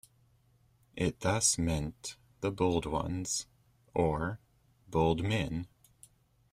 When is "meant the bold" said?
1.59-2.87